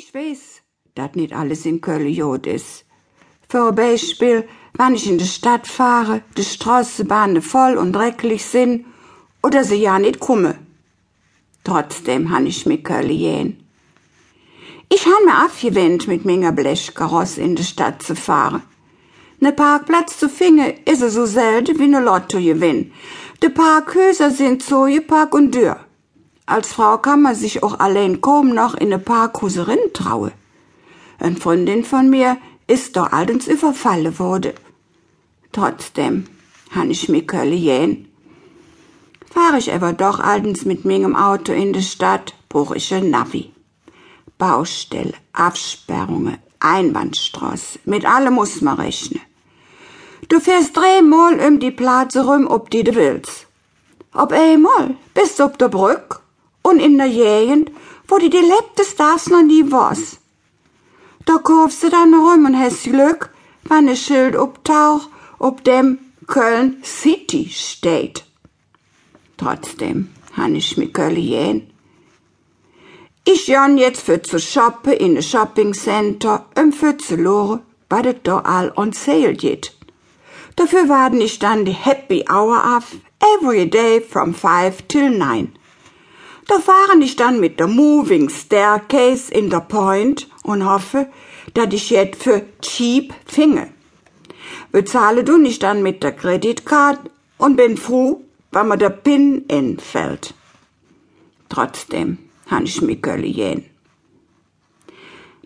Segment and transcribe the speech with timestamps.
[0.00, 0.62] Ich weiß,
[0.94, 2.84] dat nicht alles in Köln jod is.
[3.48, 8.86] Für Beispiel, wenn ich in die Stadt fahre, die Straßenbahnen voll und dreckig sind
[9.42, 10.54] oder sie ja nicht komme.
[11.64, 13.50] Trotzdem han ich mir Köln jähen.
[14.88, 18.62] Ich han mir abgewendet, mit meiner Blechkarosse in die Stadt zu fahren.
[19.40, 22.92] Ne Parkplatz zu finden, is so selten wie ne Lottogewinn.
[23.42, 25.87] De Parkhäuser sind so geparkt und dürr.
[26.48, 30.32] Als Frau kann man sich auch allein kaum noch in ne Parkhuserin traue.
[31.18, 34.54] Ein Freundin von mir ist doch allens überfallen wurde.
[35.52, 36.24] Trotzdem
[36.74, 38.08] han ich mir Kölle jähen.
[39.30, 43.52] Fahr ich aber doch allens mit mingem Auto in de Stadt, bruch ich ein Navi.
[44.38, 49.20] Baustelle, Absperrungen, Einbahnstraße, mit allem muss man rechnen.
[50.30, 53.46] Du fährst dreimal um die Platz rum, ob die du willst.
[54.14, 56.22] Ob einmal bist du ob der Brück
[56.68, 57.70] und in der Gegend,
[58.06, 60.18] wo die die lebtest das noch nie was.
[61.26, 63.30] Da kaufst du dann rum und hast Glück,
[63.64, 68.24] wenn ein Schild obtaucht, ob dem Köln City steht.
[69.36, 71.70] Trotzdem han ich mi Köln jähen.
[73.24, 77.60] Ich jan jetzt für zu shoppen in a Shopping Center, um für zu loren,
[77.90, 79.74] weil das da all on sale geht.
[80.56, 82.84] Dafür warten ich dann die Happy Hour ab,
[83.36, 85.57] every day from five till nine.
[86.48, 91.06] Da fahren ich dann mit der Moving Staircase in der Point und hoffe,
[91.52, 93.68] dass ich jetzt für cheap finge.
[94.72, 100.34] Bezahle du nicht dann mit der Kreditkarte und bin froh, wenn mir der Pin entfällt.
[101.50, 102.18] Trotzdem
[102.50, 103.64] han ich mi Kölle jähen.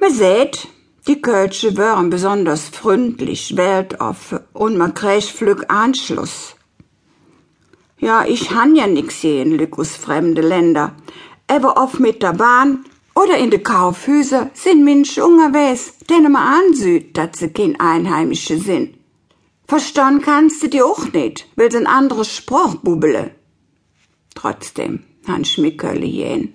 [0.00, 0.68] Me seht,
[1.06, 6.57] die Kölsche wären besonders freundlich, weltoffen und man kriegt Flück Anschluss.
[8.00, 10.94] Ja, ich han ja nix sehen, Lückus fremde Länder.
[11.48, 17.16] Aber oft mit der Bahn oder in de Kaufhüser sind Menschen unterwegs, denen man ansieht,
[17.16, 18.96] dass sie kein Einheimische sind.
[19.66, 23.32] Verstanden kannst du die auch nicht, weil sie ein anderes Spruch bubbele.
[24.34, 26.54] Trotzdem han Schmickerle jähen.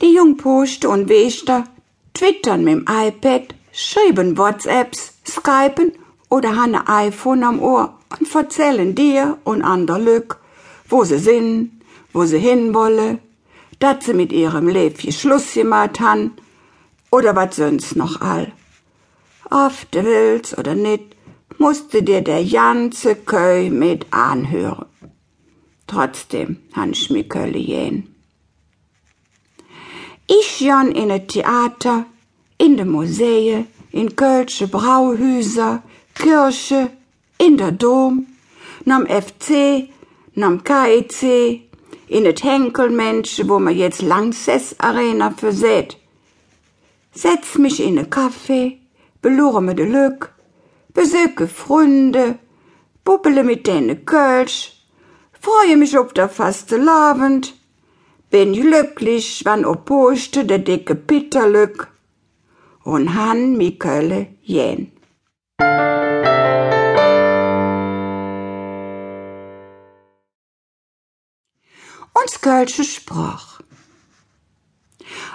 [0.00, 1.64] Die Jungposte und Wester
[2.12, 5.92] twittern mit dem iPad, schreiben WhatsApps, Skypen
[6.32, 10.38] oder ein iPhone am Ohr und erzählen dir und ander Lück,
[10.88, 11.82] wo sie sind,
[12.14, 13.18] wo sie hinwolle,
[13.80, 16.30] dat sie mit ihrem Leben Schluss gemacht han
[17.10, 18.50] oder wat sonst noch all.
[19.50, 21.06] Oft willst oder nit,
[21.58, 24.86] musste dir der ganze Köi mit anhören.
[25.86, 27.98] Trotzdem han ich mir Kölle jähen.
[30.26, 32.06] Ich jan in et Theater,
[32.56, 35.82] in de Museen, in Kölsche Brauhüser,
[36.22, 36.90] Kirche,
[37.36, 38.26] in der Dom,
[38.84, 39.88] nam FC,
[40.36, 41.62] nam KIC,
[42.06, 45.96] in et Henkelmensch, wo man jetzt Langsess Arena verseht.
[47.12, 48.78] Setz mich in e Kaffee,
[49.20, 50.32] belure me de Lück,
[50.94, 52.38] besöke Freunde,
[53.04, 54.86] bubbele mit denen Kölsch,
[55.32, 57.54] freue mich ob der faste Labend,
[58.30, 61.88] bin glücklich, wann oposte der dicke Pitterlück
[62.84, 64.92] und han mi Kölle jähn.
[72.42, 73.60] Kölsche sprach.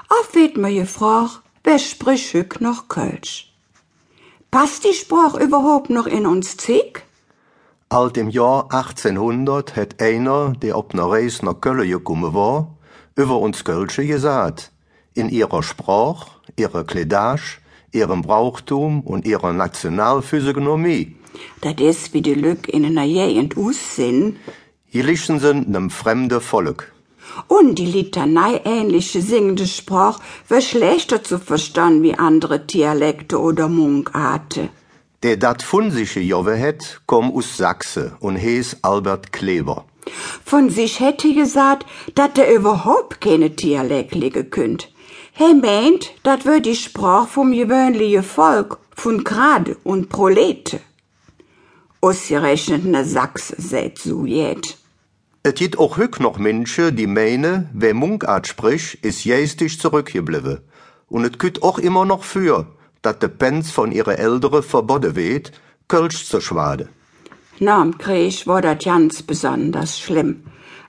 [0.10, 3.54] Auf wird mir gefragt, wer spricht hück noch Kölsch?
[4.52, 7.04] Passt die Sprach überhaupt noch in uns Zick?
[7.88, 12.76] Alt im Jahr 1800 hat einer, der ob ner Reis nach Köln gekommen war,
[13.16, 14.74] über uns Kölsche gesagt,
[15.14, 17.60] in ihrer Sprach, ihrer Kledage,
[17.94, 21.16] ihrem Brauchtum und ihrer Nationalphysiognomie.
[21.62, 24.36] Dat is wie die Lück in einer Gegend aussehen.
[24.90, 26.97] Jlichen sind nem fremde Volk.
[27.48, 34.70] Und die Litanei ähnliche singende Sprach war schlechter zu verstehen wie andere Dialekte oder Munkarten.
[35.24, 39.86] Der dat funsische Jove het, komm aus Sachse und hees Albert Kleber.
[40.46, 44.90] Von sich hätte gesagt, dat er überhaupt keine Dialekt legen könnt.
[45.34, 50.80] He meint, dat wär die Sprach vom gewöhnliche Volk, von Grade und Prolete.
[52.02, 54.78] Ausgerechnet ne Sachse seht so jet.
[55.48, 60.58] Et gibt auch hück noch Menschen, die meinen, wer Mungart spricht, ist jästig zurückgeblieben.
[61.08, 62.68] Und et küt auch immer noch für,
[63.02, 65.54] dat de Pens von ihre Ältere verboten wird,
[65.88, 66.90] Kölsch zu schwade.
[67.60, 70.44] Nam Krieg war dat ganz besonders schlimm.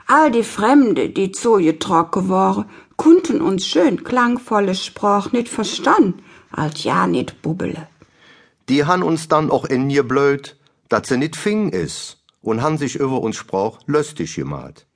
[0.09, 2.65] All die Fremde, die zugetrocken waren,
[2.97, 6.21] konnten uns schön klangvolle Sprach nicht verstanden,
[6.51, 7.87] als ja nicht bubbele.
[8.69, 10.57] Die han uns dann auch ingeblöd,
[10.89, 14.87] dat se nit fing is und han sich über uns Sprach lustig gemacht.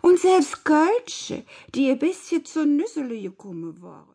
[0.00, 1.44] Und selbst Kölsche,
[1.74, 4.08] die ein bisschen zur Nüssele gekommen waren.